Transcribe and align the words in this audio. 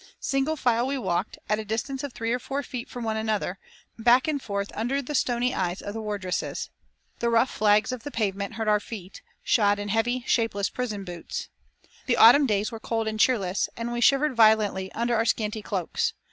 Single 0.19 0.55
file 0.55 0.87
we 0.87 0.97
walked, 0.97 1.37
at 1.47 1.59
a 1.59 1.63
distance 1.63 2.03
of 2.03 2.11
three 2.11 2.31
or 2.33 2.39
four 2.39 2.63
feet 2.63 2.89
from 2.89 3.03
one 3.03 3.17
another, 3.17 3.59
back 3.99 4.27
and 4.27 4.41
forth 4.41 4.71
under 4.73 4.99
the 4.99 5.13
stony 5.13 5.53
eyes 5.53 5.79
of 5.79 5.93
the 5.93 6.01
wardresses. 6.01 6.71
The 7.19 7.29
rough 7.29 7.51
flags 7.51 7.91
of 7.91 8.01
the 8.01 8.09
pavement 8.09 8.55
hurt 8.55 8.67
our 8.67 8.79
feet, 8.79 9.21
shod 9.43 9.77
in 9.77 9.89
heavy, 9.89 10.23
shapeless 10.25 10.71
prison 10.71 11.03
boots. 11.03 11.49
The 12.07 12.17
autumn 12.17 12.47
days 12.47 12.71
were 12.71 12.79
cold 12.79 13.07
and 13.07 13.19
cheerless, 13.19 13.69
and 13.77 13.93
we 13.93 14.01
shivered 14.01 14.35
violently 14.35 14.91
under 14.93 15.13
our 15.15 15.23
scanty 15.25 15.61
cloaks. 15.61 16.13